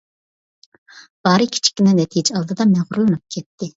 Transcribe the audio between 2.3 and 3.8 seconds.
ئالدىدا مەغرۇرلىنىپ كەتتى.